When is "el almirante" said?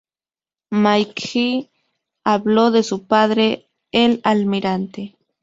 3.91-5.15